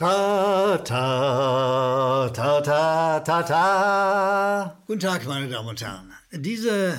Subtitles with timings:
[0.00, 4.82] Ta, ta, ta, ta, ta, ta.
[4.86, 6.10] Guten Tag, meine Damen und Herren.
[6.32, 6.98] Diese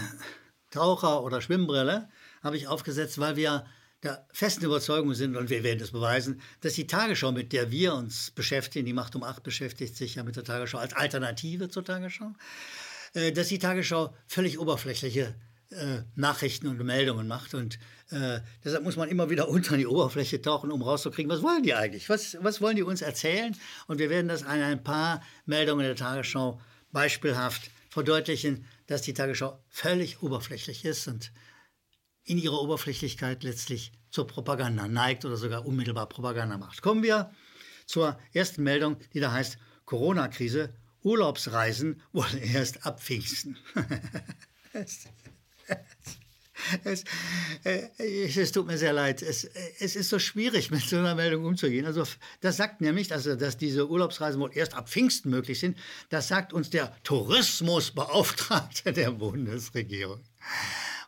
[0.70, 2.10] Taucher- oder Schwimmbrille
[2.44, 3.66] habe ich aufgesetzt, weil wir
[4.04, 7.96] der festen Überzeugung sind, und wir werden es beweisen, dass die Tagesschau, mit der wir
[7.96, 11.84] uns beschäftigen, die Macht um acht beschäftigt sich ja mit der Tagesschau als Alternative zur
[11.84, 12.34] Tagesschau,
[13.16, 15.34] äh, dass die Tagesschau völlig oberflächliche
[15.72, 17.54] äh, Nachrichten und Meldungen macht.
[17.54, 17.80] Und
[18.10, 21.74] äh, deshalb muss man immer wieder unter die Oberfläche tauchen, um rauszukriegen, was wollen die
[21.74, 22.10] eigentlich?
[22.10, 23.56] Was, was wollen die uns erzählen?
[23.88, 26.60] Und wir werden das an ein paar Meldungen der Tagesschau
[26.92, 31.32] beispielhaft verdeutlichen, dass die Tagesschau völlig oberflächlich ist und
[32.24, 36.82] in ihrer Oberflächlichkeit letztlich zur Propaganda neigt oder sogar unmittelbar Propaganda macht.
[36.82, 37.32] Kommen wir
[37.86, 43.58] zur ersten Meldung, die da heißt Corona-Krise, Urlaubsreisen wollen erst ab Pfingsten.
[46.84, 47.04] Es,
[47.64, 49.22] äh, es, tut mir sehr leid.
[49.22, 49.46] Es,
[49.80, 51.86] es, ist so schwierig, mit so einer Meldung umzugehen.
[51.86, 52.04] Also,
[52.42, 55.78] das sagt nämlich, also, dass diese Urlaubsreisen wohl erst ab Pfingsten möglich sind.
[56.10, 60.24] Das sagt uns der Tourismusbeauftragte der Bundesregierung.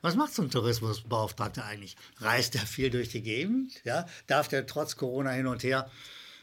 [0.01, 1.95] Was macht so ein Tourismusbeauftragter eigentlich?
[2.17, 3.81] Reist er viel durch die Gegend?
[3.85, 4.05] Ja?
[4.27, 5.89] Darf der trotz Corona hin und her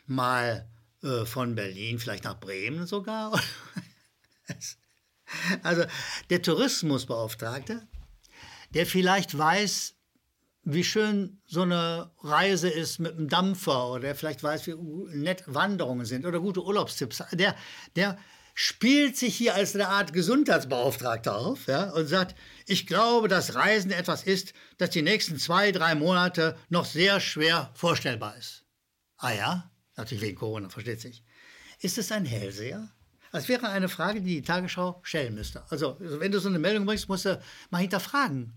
[0.06, 0.66] mal
[1.03, 3.39] äh, von Berlin vielleicht nach Bremen sogar?
[5.62, 5.84] also,
[6.31, 7.87] der Tourismusbeauftragte
[8.74, 9.94] der vielleicht weiß,
[10.62, 14.74] wie schön so eine Reise ist mit einem Dampfer oder der vielleicht weiß, wie
[15.16, 17.22] nett Wanderungen sind oder gute Urlaubstipps.
[17.32, 17.56] Der,
[17.96, 18.18] der
[18.54, 23.91] spielt sich hier als eine Art Gesundheitsbeauftragter auf ja, und sagt, ich glaube, dass Reisen
[23.91, 28.64] etwas ist, das die nächsten zwei, drei Monate noch sehr schwer vorstellbar ist.
[29.16, 31.24] Ah ja, natürlich wegen Corona, versteht sich.
[31.80, 32.91] Ist es ein Hellseher?
[33.33, 35.62] Das wäre eine Frage, die die Tagesschau stellen müsste.
[35.70, 38.55] Also, wenn du so eine Meldung bringst, musst du mal hinterfragen.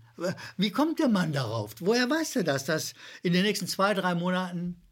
[0.56, 1.74] Wie kommt der Mann darauf?
[1.78, 4.82] Woher weiß er das, dass in den nächsten zwei, drei Monaten,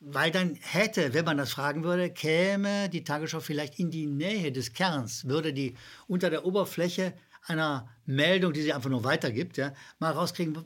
[0.00, 4.50] weil dann hätte, wenn man das fragen würde, käme die Tagesschau vielleicht in die Nähe
[4.50, 5.76] des Kerns, würde die
[6.08, 7.14] unter der Oberfläche
[7.46, 10.64] einer Meldung, die sie einfach nur weitergibt, ja, mal rauskriegen,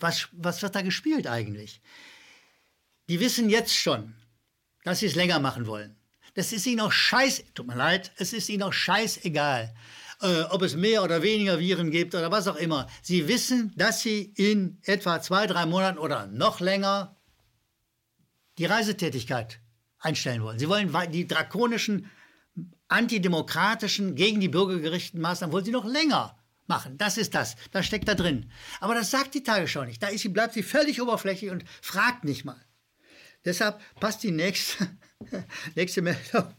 [0.00, 1.80] was, was wird da gespielt eigentlich?
[3.08, 4.14] Die wissen jetzt schon,
[4.84, 5.96] dass sie es länger machen wollen.
[6.36, 9.74] Das ist ihnen auch scheiß, tut mir leid, es ist ihnen auch scheißegal,
[10.20, 12.86] äh, ob es mehr oder weniger Viren gibt oder was auch immer.
[13.00, 17.16] Sie wissen, dass sie in etwa zwei, drei Monaten oder noch länger
[18.58, 19.60] die Reisetätigkeit
[19.98, 20.58] einstellen wollen.
[20.58, 22.10] Sie wollen die drakonischen,
[22.88, 26.98] antidemokratischen, gegen die Bürger gerichteten Maßnahmen wollen sie noch länger machen.
[26.98, 27.56] Das ist das.
[27.70, 28.50] Das steckt da drin.
[28.80, 30.02] Aber das sagt die Tagesschau nicht.
[30.02, 32.60] Da ist sie, bleibt sie völlig oberflächlich und fragt nicht mal.
[33.46, 34.88] Deshalb passt die nächste,
[35.74, 36.52] nächste Meldung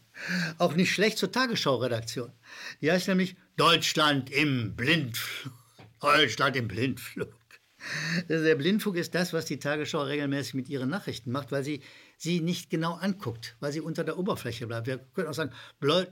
[0.58, 2.32] auch nicht schlecht zur Tagesschau-Redaktion.
[2.82, 5.54] Die heißt nämlich Deutschland im Blindflug.
[6.00, 7.34] Deutschland im Blindflug.
[8.28, 11.82] Der Blindflug ist das, was die Tagesschau regelmäßig mit ihren Nachrichten macht, weil sie
[12.18, 14.88] sie nicht genau anguckt, weil sie unter der Oberfläche bleibt.
[14.88, 15.52] Wir können auch sagen,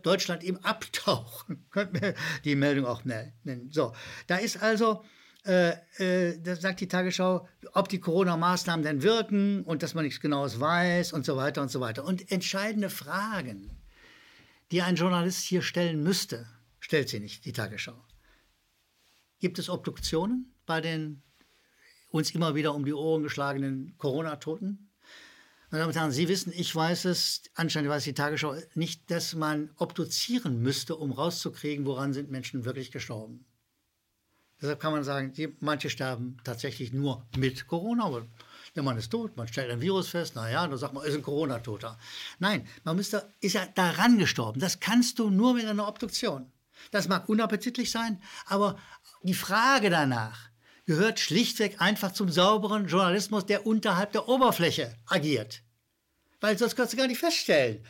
[0.03, 2.13] Deutschland im Abtauchen, könnten wir
[2.43, 3.69] die Meldung auch nennen.
[3.71, 3.93] So,
[4.27, 5.03] da ist also
[5.45, 10.19] äh, äh, da sagt die Tagesschau, ob die Corona-Maßnahmen denn wirken und dass man nichts
[10.19, 12.03] Genaues weiß und so weiter und so weiter.
[12.03, 13.71] Und entscheidende Fragen,
[14.71, 16.47] die ein Journalist hier stellen müsste,
[16.79, 18.03] stellt sie nicht, die Tagesschau.
[19.39, 21.21] Gibt es Obduktionen bei den
[22.09, 24.89] uns immer wieder um die Ohren geschlagenen Corona-Toten?
[25.69, 29.35] Meine Damen und Herren, Sie wissen, ich weiß es, anscheinend weiß die Tagesschau nicht, dass
[29.35, 33.45] man obduzieren müsste, um rauszukriegen, woran sind Menschen wirklich gestorben.
[34.61, 38.05] Deshalb kann man sagen, die, manche sterben tatsächlich nur mit Corona.
[38.05, 38.25] Aber
[38.75, 41.21] der Mann ist tot, man stellt ein Virus fest, naja, dann sagt man, ist ein
[41.21, 41.97] Corona-Toter.
[42.39, 44.59] Nein, man müsste, ist ja daran gestorben.
[44.59, 46.51] Das kannst du nur mit einer Obduktion.
[46.91, 48.77] Das mag unappetitlich sein, aber
[49.23, 50.49] die Frage danach
[50.85, 55.63] gehört schlichtweg einfach zum sauberen Journalismus, der unterhalb der Oberfläche agiert.
[56.41, 57.83] Weil sonst kannst du gar nicht feststellen,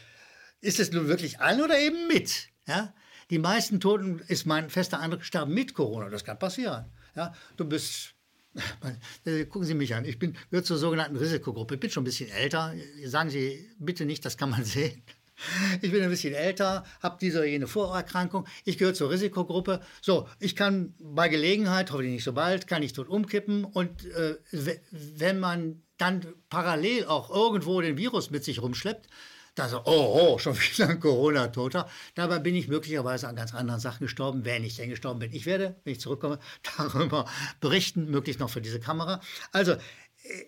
[0.61, 2.49] ist es nun wirklich an oder eben mit.
[2.67, 2.93] Ja?
[3.29, 6.09] Die meisten Toten, ist mein fester Eindruck, sterben mit Corona.
[6.09, 6.85] Das kann passieren.
[7.15, 8.15] Ja, du bist
[9.25, 10.05] äh, Gucken Sie mich an.
[10.05, 11.75] Ich bin, gehöre zur sogenannten Risikogruppe.
[11.75, 12.73] Ich bin schon ein bisschen älter.
[13.05, 15.01] Sagen Sie bitte nicht, das kann man sehen.
[15.81, 18.47] Ich bin ein bisschen älter, habe diese oder jene Vorerkrankung.
[18.63, 19.81] Ich gehöre zur Risikogruppe.
[20.01, 23.66] So, ich kann bei Gelegenheit, hoffentlich nicht so bald, kann ich tot umkippen.
[23.66, 24.37] Und äh,
[24.91, 29.09] wenn man dann parallel auch irgendwo den Virus mit sich rumschleppt,
[29.55, 31.90] da so, oh, oh, schon wieder ein Corona-Toter.
[32.13, 35.34] Dabei bin ich möglicherweise an ganz anderen Sachen gestorben, wenn ich denn gestorben bin.
[35.34, 36.40] Ich werde, wenn ich zurückkomme,
[36.78, 37.25] darüber
[37.61, 39.22] berichten, möglichst noch für diese Kamera.
[39.52, 39.78] Also, äh,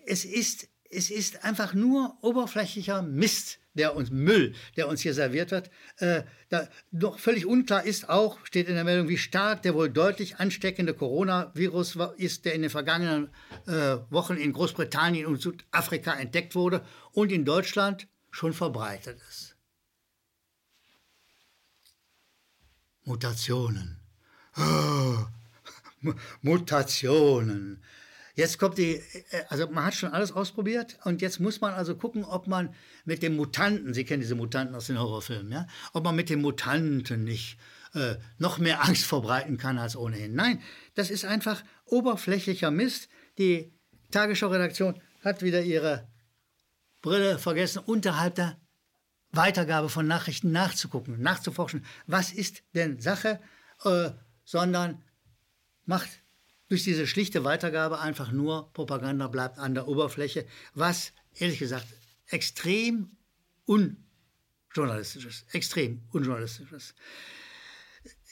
[0.06, 5.50] es ist, es ist einfach nur oberflächlicher Mist, der uns Müll, der uns hier serviert
[5.50, 5.70] wird.
[5.98, 9.88] Äh, da noch völlig unklar ist auch, steht in der Meldung, wie stark der wohl
[9.88, 13.28] deutlich ansteckende Coronavirus ist, der in den vergangenen
[13.66, 18.08] äh, Wochen in Großbritannien und Südafrika entdeckt wurde und in Deutschland
[18.38, 19.56] schon verbreitet ist.
[23.04, 23.98] Mutationen.
[24.56, 25.26] Oh,
[26.42, 27.82] Mutationen.
[28.34, 28.94] Jetzt kommt die,
[29.30, 32.72] äh, also man hat schon alles ausprobiert und jetzt muss man also gucken, ob man
[33.04, 36.40] mit dem Mutanten, Sie kennen diese Mutanten aus den Horrorfilmen, ja, ob man mit dem
[36.40, 37.58] Mutanten nicht
[37.94, 40.34] äh, noch mehr Angst verbreiten kann als ohnehin.
[40.34, 40.62] Nein,
[40.94, 43.08] das ist einfach oberflächlicher Mist.
[43.38, 43.72] Die
[44.12, 46.06] Tagesschau-Redaktion hat wieder ihre
[47.02, 48.58] Brille vergessen, unterhalb der
[49.30, 53.40] Weitergabe von Nachrichten nachzugucken, nachzuforschen, was ist denn Sache,
[53.84, 54.10] äh,
[54.44, 55.02] sondern
[55.84, 56.08] macht
[56.68, 61.86] durch diese schlichte Weitergabe einfach nur Propaganda bleibt an der Oberfläche, was ehrlich gesagt
[62.26, 63.16] extrem
[63.64, 65.54] unjournalistisch ist.
[65.54, 66.94] Extrem unjournalistisch ist.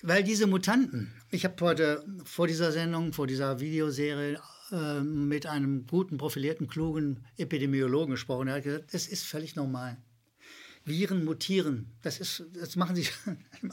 [0.02, 4.40] Weil diese Mutanten, ich habe heute vor dieser Sendung, vor dieser Videoserie
[4.72, 8.48] äh, mit einem guten, profilierten, klugen Epidemiologen gesprochen.
[8.48, 9.96] Er hat gesagt, es ist völlig normal.
[10.84, 11.92] Viren mutieren.
[12.02, 13.08] Das, ist, das machen sie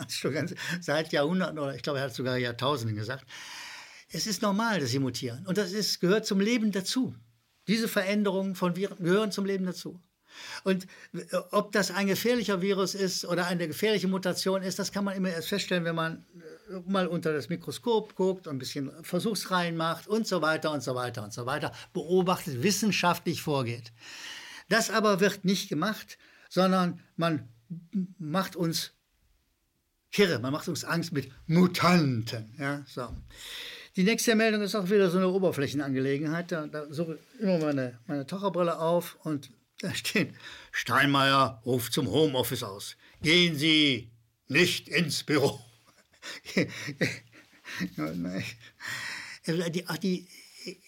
[0.10, 0.50] schon
[0.82, 3.26] seit Jahrhunderten oder ich glaube, er hat sogar Jahrtausenden gesagt.
[4.10, 5.46] Es ist normal, dass sie mutieren.
[5.46, 7.16] Und das ist, gehört zum Leben dazu.
[7.68, 10.02] Diese Veränderungen von Viren gehören zum Leben dazu.
[10.64, 15.06] Und äh, ob das ein gefährlicher Virus ist oder eine gefährliche Mutation ist, das kann
[15.06, 16.42] man immer erst feststellen, wenn man äh,
[16.86, 21.24] mal unter das Mikroskop guckt ein bisschen Versuchsreihen macht und so weiter und so weiter
[21.24, 23.92] und so weiter, beobachtet, wissenschaftlich vorgeht.
[24.70, 26.18] Das aber wird nicht gemacht,
[26.50, 27.50] sondern man
[28.18, 28.92] macht uns
[30.12, 32.54] kirre, man macht uns Angst mit Mutanten.
[32.58, 33.10] Ja, so.
[33.96, 36.52] Die nächste Meldung ist auch wieder so eine Oberflächenangelegenheit.
[36.52, 40.34] Da, da suche ich immer meine, meine Taucherbrille auf und da steht,
[40.72, 42.96] Steinmeier ruft zum Homeoffice aus.
[43.22, 44.12] Gehen Sie
[44.48, 45.60] nicht ins Büro.
[49.70, 50.28] die, die,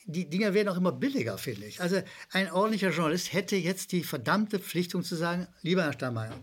[0.05, 1.81] die Dinger werden auch immer billiger, finde ich.
[1.81, 2.01] Also
[2.31, 6.39] ein ordentlicher Journalist hätte jetzt die verdammte Pflichtung zu sagen, lieber Herr Steinmeier,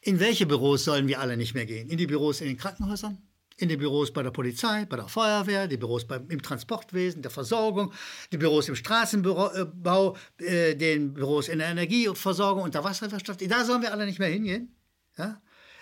[0.00, 1.88] in welche Büros sollen wir alle nicht mehr gehen?
[1.88, 3.18] In die Büros in den Krankenhäusern?
[3.62, 7.30] in den Büros bei der Polizei, bei der Feuerwehr, die Büros beim, im Transportwesen, der
[7.30, 7.92] Versorgung,
[8.32, 13.48] die Büros im Straßenbau, äh, den Büros in der Energieversorgung und der Wasserwirtschaft.
[13.48, 14.74] Da sollen wir alle nicht mehr hingehen.
[15.16, 15.40] Ja?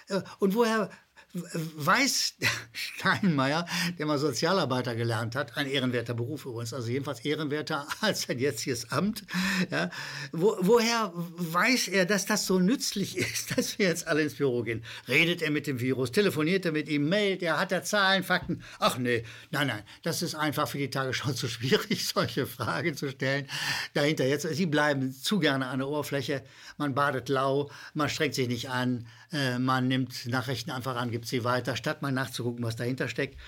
[0.09, 0.91] Äh, und woher
[1.33, 2.35] weiß
[2.73, 3.67] Steinmeier,
[3.99, 8.91] der mal Sozialarbeiter gelernt hat, ein ehrenwerter Beruf übrigens, also jedenfalls ehrenwerter als sein jetziges
[8.91, 9.25] Amt,
[9.71, 9.91] ja,
[10.33, 14.63] wo, woher weiß er, dass das so nützlich ist, dass wir jetzt alle ins Büro
[14.63, 14.85] gehen?
[15.09, 18.63] Redet er mit dem Virus, telefoniert er mit ihm, mailt er, hat er Zahlen, Fakten?
[18.79, 23.09] Ach nee, nein, nein, das ist einfach für die Tagesschau zu schwierig, solche Fragen zu
[23.09, 23.47] stellen.
[23.95, 26.43] Dahinter jetzt, sie bleiben zu gerne an der Oberfläche,
[26.77, 31.29] man badet lau, man strengt sich nicht an, äh, man nimmt Nachrichten einfach an, gibt
[31.29, 33.39] sie weiter, statt mal nachzugucken, was dahinter steckt.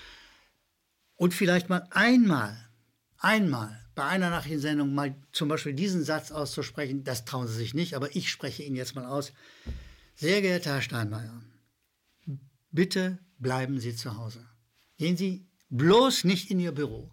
[1.15, 2.55] Und vielleicht mal einmal,
[3.17, 7.95] einmal bei einer Nachrichtensendung mal zum Beispiel diesen Satz auszusprechen, das trauen Sie sich nicht,
[7.95, 9.33] aber ich spreche ihn jetzt mal aus.
[10.13, 11.41] Sehr geehrter Herr Steinmeier,
[12.69, 14.45] bitte bleiben Sie zu Hause.
[14.97, 17.09] Gehen Sie bloß nicht in Ihr Büro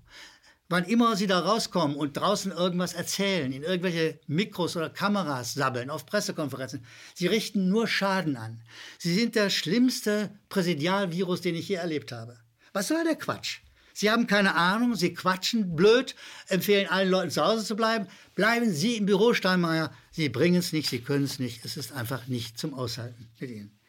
[0.70, 5.90] wann immer sie da rauskommen und draußen irgendwas erzählen, in irgendwelche Mikros oder Kameras sabbeln,
[5.90, 8.62] auf Pressekonferenzen, sie richten nur Schaden an.
[8.96, 12.38] Sie sind der schlimmste Präsidialvirus, den ich je erlebt habe.
[12.72, 13.58] Was soll der Quatsch?
[13.93, 16.14] Sie haben keine Ahnung, Sie quatschen blöd,
[16.49, 18.06] empfehlen allen Leuten zu Hause zu bleiben.
[18.34, 19.93] Bleiben Sie im Büro, Steinmeier.
[20.12, 21.64] Sie bringen es nicht, Sie können es nicht.
[21.64, 23.80] Es ist einfach nicht zum Aushalten mit Ihnen.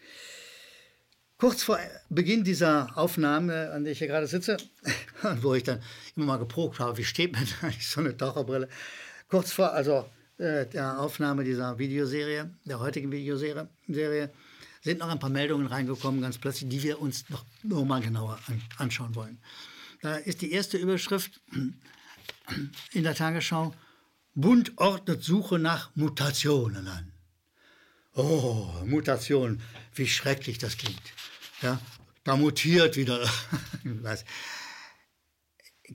[1.41, 1.79] Kurz vor
[2.09, 4.57] Beginn dieser Aufnahme, an der ich hier gerade sitze,
[5.41, 5.81] wo ich dann
[6.15, 8.69] immer mal geprobt habe, wie steht mir eigentlich so eine Taucherbrille,
[9.27, 10.07] kurz vor also
[10.37, 14.31] äh, der Aufnahme dieser Videoserie, der heutigen Videoserie, Serie,
[14.83, 18.37] sind noch ein paar Meldungen reingekommen, ganz plötzlich, die wir uns noch, noch mal genauer
[18.45, 19.39] an, anschauen wollen.
[20.03, 21.41] Da ist die erste Überschrift
[22.91, 23.73] in der Tagesschau,
[24.35, 27.11] Bund ordnet Suche nach Mutationen an.
[28.13, 29.61] Oh, Mutation,
[29.95, 31.01] wie schrecklich das klingt.
[31.61, 31.79] Ja,
[32.23, 33.19] da mutiert wieder
[33.83, 34.25] was.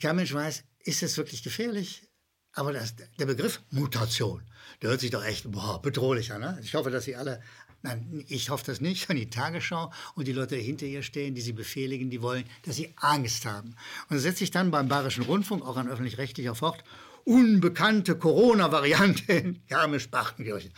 [0.00, 2.08] Kein weiß, ist es wirklich gefährlich?
[2.52, 4.42] Aber das, der Begriff Mutation,
[4.80, 6.40] der hört sich doch echt boah, bedrohlich an.
[6.40, 6.58] Ne?
[6.62, 7.42] Ich hoffe, dass Sie alle,
[7.82, 11.42] nein, ich hoffe das nicht, an die Tagesschau und die Leute, hinter ihr stehen, die
[11.42, 13.76] sie befehligen, die wollen, dass sie Angst haben.
[14.08, 16.82] Und das setzt sich dann beim Bayerischen Rundfunk, auch an öffentlich-rechtlicher fort,
[17.26, 20.72] unbekannte Corona-Variante in Garmisch-Partenkirchen.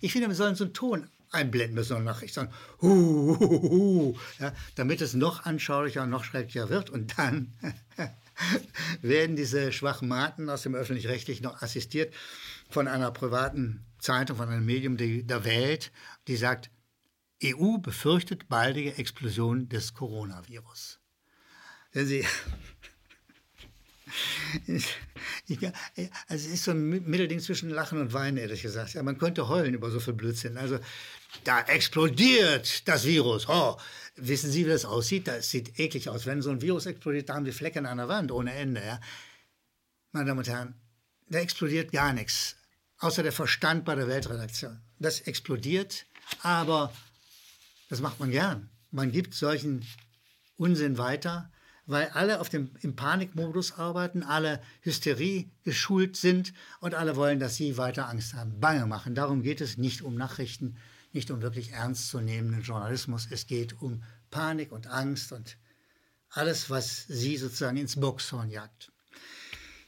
[0.00, 4.18] Ich finde, wir sollen so einen Ton einblenden müssen und Nachricht sagen, hu, hu, hu,
[4.38, 6.90] ja, damit es noch anschaulicher, noch schrecklicher wird.
[6.90, 7.52] Und dann
[9.02, 12.14] werden diese schwachen Maten aus dem Öffentlich-Rechtlichen noch assistiert
[12.68, 15.90] von einer privaten Zeitung, von einem Medium der Welt,
[16.28, 16.70] die sagt,
[17.42, 21.00] EU befürchtet baldige Explosion des Coronavirus.
[21.92, 22.24] Wenn Sie,
[25.48, 25.66] also
[26.28, 28.94] es ist so ein Mittelding zwischen Lachen und Weinen, ehrlich gesagt.
[28.94, 30.56] Ja, man könnte heulen über so viel Blödsinn.
[30.56, 30.78] Also
[31.44, 33.48] da explodiert das Virus.
[33.48, 33.76] Oh,
[34.14, 35.26] wissen Sie, wie das aussieht?
[35.26, 36.26] Das sieht eklig aus.
[36.26, 38.84] Wenn so ein Virus explodiert, da haben die Flecken an der Wand ohne Ende.
[38.84, 39.00] Ja?
[40.12, 40.74] Meine Damen und Herren,
[41.28, 42.56] da explodiert gar nichts,
[42.98, 44.80] außer der Verstand bei der Weltredaktion.
[44.98, 46.06] Das explodiert,
[46.42, 46.92] aber
[47.88, 48.70] das macht man gern.
[48.92, 49.84] Man gibt solchen
[50.56, 51.50] Unsinn weiter
[51.86, 57.56] weil alle auf dem, im Panikmodus arbeiten, alle Hysterie geschult sind und alle wollen, dass
[57.56, 59.14] sie weiter Angst haben, Bange machen.
[59.14, 60.76] Darum geht es nicht um Nachrichten,
[61.12, 63.28] nicht um wirklich ernstzunehmenden Journalismus.
[63.30, 65.56] Es geht um Panik und Angst und
[66.30, 68.90] alles, was sie sozusagen ins Boxhorn jagt.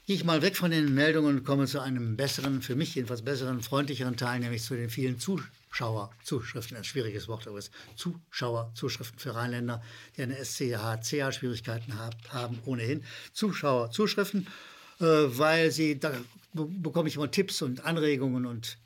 [0.07, 3.23] Gehe ich mal weg von den Meldungen und komme zu einem besseren, für mich jedenfalls
[3.23, 5.50] besseren, freundlicheren Teil, nämlich zu den vielen Zuschauern.
[5.68, 9.82] Zuschauerzuschriften, ein schwieriges Wort, aber es Zuschauerzuschriften für Rheinländer,
[10.16, 11.94] die eine SCH-CH-Schwierigkeiten
[12.30, 13.04] haben, ohnehin.
[13.32, 14.46] Zuschauerzuschriften,
[15.00, 16.12] äh, weil sie, da
[16.52, 18.78] bekomme ich immer Tipps und Anregungen und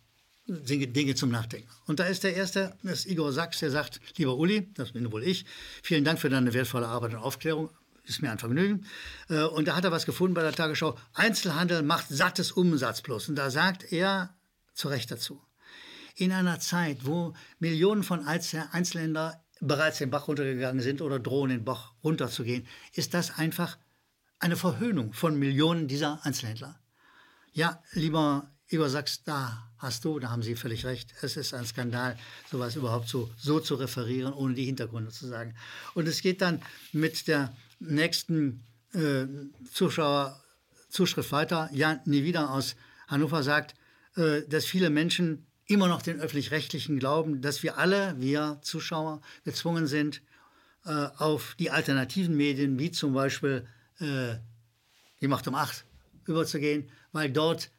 [0.46, 1.68] Dinge, zum Nachdenken.
[1.86, 5.10] Und da ist der erste, das ist Igor Sachs, der sagt, lieber Uli, das bin
[5.12, 5.46] wohl ich,
[5.82, 7.70] vielen Dank für deine wertvolle Arbeit und Aufklärung
[8.04, 8.84] ist mir ein Vergnügen.
[9.28, 10.98] Äh, und da hat er was gefunden bei der Tagesschau.
[11.14, 13.28] Einzelhandel macht sattes Umsatz plus.
[13.28, 14.34] Und da sagt er
[14.74, 15.40] zu Recht dazu
[16.16, 21.64] in einer Zeit, wo Millionen von Einzelländern bereits den Bach runtergegangen sind oder drohen, den
[21.64, 23.78] Bach runterzugehen, ist das einfach
[24.38, 26.78] eine Verhöhnung von Millionen dieser Einzelhändler.
[27.52, 31.12] Ja, lieber Igor Sachs, da hast du, da haben Sie völlig recht.
[31.23, 32.16] Es ist ein Skandal,
[32.50, 35.54] sowas überhaupt so, so zu referieren, ohne die Hintergründe zu sagen.
[35.95, 38.64] Und es geht dann mit der nächsten
[38.95, 39.26] äh,
[39.71, 41.69] Zuschauerzuschrift weiter.
[41.73, 42.75] Jan Niewida aus
[43.09, 43.75] Hannover sagt,
[44.16, 49.87] äh, dass viele Menschen immer noch den öffentlich-rechtlichen Glauben, dass wir alle, wir Zuschauer, gezwungen
[49.87, 50.23] sind,
[50.85, 53.66] äh, auf die alternativen Medien, wie zum Beispiel
[54.00, 54.35] äh,
[55.21, 55.85] die Macht um acht,
[56.26, 57.71] überzugehen, weil dort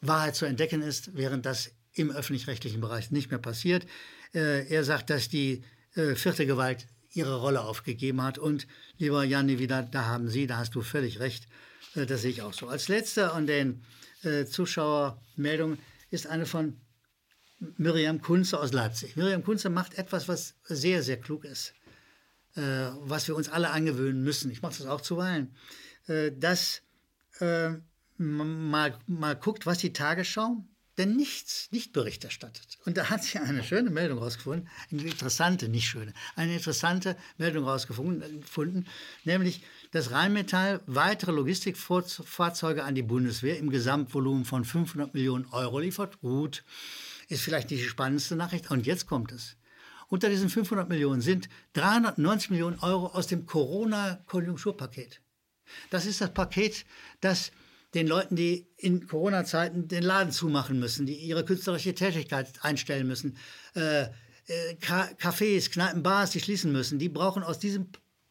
[0.00, 3.86] Wahrheit zu entdecken ist, während das im öffentlich-rechtlichen Bereich nicht mehr passiert.
[4.34, 5.62] Äh, er sagt, dass die
[5.94, 8.38] äh, vierte Gewalt ihre Rolle aufgegeben hat.
[8.38, 8.66] Und
[8.98, 11.46] lieber Janni, wieder, da haben Sie, da hast du völlig recht,
[11.94, 12.68] äh, das sehe ich auch so.
[12.68, 13.84] Als letzter an den
[14.22, 15.78] äh, Zuschauermeldungen
[16.10, 16.76] ist eine von
[17.76, 19.16] Miriam Kunze aus Leipzig.
[19.16, 21.74] Miriam Kunze macht etwas, was sehr, sehr klug ist,
[22.56, 22.60] äh,
[23.00, 24.50] was wir uns alle angewöhnen müssen.
[24.50, 25.54] Ich mache das auch zuweilen.
[26.06, 26.82] Äh, dass
[27.40, 27.70] äh,
[28.18, 30.64] mal, mal guckt, was die Tagesschau
[30.98, 32.78] denn nichts, nicht Bericht erstattet.
[32.84, 37.64] Und da hat sie eine schöne Meldung rausgefunden, eine interessante, nicht schöne, eine interessante Meldung
[37.64, 38.86] rausgefunden,
[39.24, 46.20] nämlich, dass Rheinmetall weitere Logistikfahrzeuge an die Bundeswehr im Gesamtvolumen von 500 Millionen Euro liefert.
[46.20, 46.62] Gut,
[47.32, 48.70] ist vielleicht die spannendste Nachricht.
[48.70, 49.56] Und jetzt kommt es.
[50.08, 55.22] Unter diesen 500 Millionen sind 390 Millionen Euro aus dem Corona-Konjunkturpaket.
[55.90, 56.84] Das ist das Paket,
[57.20, 57.50] das
[57.94, 63.36] den Leuten, die in Corona-Zeiten den Laden zumachen müssen, die ihre künstlerische Tätigkeit einstellen müssen,
[63.74, 67.88] äh, äh, Cafés, Kneipen, Bars, die schließen müssen, die brauchen aus diesem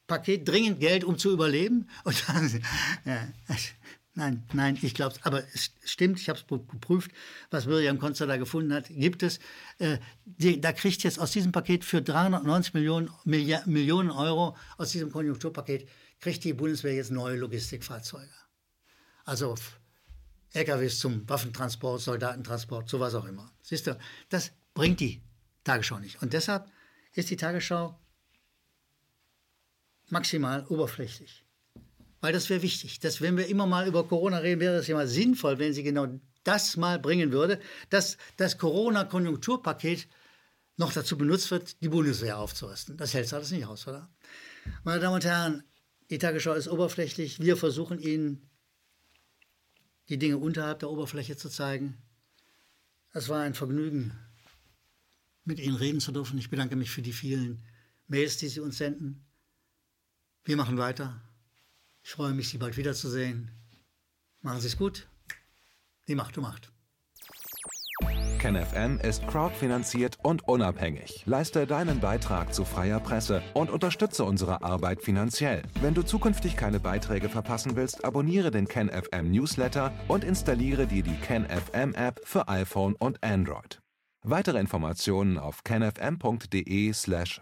[0.08, 1.88] Paket dringend Geld, um zu überleben.
[2.04, 2.62] Und dann,
[3.06, 3.28] ja,
[4.14, 5.26] Nein, nein, ich glaube es.
[5.26, 7.12] Aber es stimmt, ich habe es geprüft,
[7.50, 9.40] was William Konzer da gefunden hat, gibt es.
[9.80, 14.92] Äh, die, da kriegt jetzt aus diesem Paket für 390 Millionen, Milliard, Millionen Euro, aus
[14.92, 15.88] diesem Konjunkturpaket,
[16.20, 18.34] kriegt die Bundeswehr jetzt neue Logistikfahrzeuge.
[19.24, 19.56] Also
[20.54, 23.54] LKWs zum Waffentransport, Soldatentransport, sowas auch immer.
[23.62, 25.22] Siehst du, das bringt die
[25.64, 26.22] Tagesschau nicht.
[26.22, 26.70] Und deshalb
[27.14, 27.98] ist die Tagesschau
[30.10, 31.46] maximal oberflächlich.
[32.22, 33.00] Weil das wäre wichtig.
[33.00, 35.84] Dass, wenn wir immer mal über Corona reden, wäre es ja mal sinnvoll, wenn sie
[35.84, 36.08] genau
[36.44, 37.60] das mal bringen würde,
[37.90, 40.08] dass das Corona-Konjunkturpaket
[40.78, 42.98] noch dazu benutzt wird, die Bundeswehr aufzurüsten.
[42.98, 44.10] Das hält alles nicht aus, oder?
[44.84, 45.64] Meine Damen und Herren,
[46.10, 47.40] die Tagesschau ist oberflächlich.
[47.40, 48.50] Wir versuchen Ihnen
[50.10, 51.98] die Dinge unterhalb der Oberfläche zu zeigen.
[53.14, 54.18] Es war ein Vergnügen,
[55.44, 56.38] mit Ihnen reden zu dürfen.
[56.38, 57.64] Ich bedanke mich für die vielen
[58.08, 59.26] Mails, die Sie uns senden.
[60.44, 61.22] Wir machen weiter.
[62.04, 63.52] Ich freue mich, Sie bald wiederzusehen.
[64.42, 65.08] Machen Sie es gut.
[66.08, 66.72] Die Macht um Macht.
[68.42, 71.24] KenFM ist crowdfinanziert und unabhängig.
[71.28, 75.62] Leiste deinen Beitrag zu freier Presse und unterstütze unsere Arbeit finanziell.
[75.80, 81.18] Wenn du zukünftig keine Beiträge verpassen willst, abonniere den KenFM Newsletter und installiere dir die
[81.18, 83.80] KenFM App für iPhone und Android.
[84.24, 86.96] Weitere Informationen auf kenfm.de/support.
[86.96, 87.42] slash